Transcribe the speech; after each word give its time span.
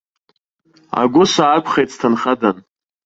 Агәы 1.01 1.23
саақәхеит 1.33 1.89
сҭынхадан. 1.93 2.57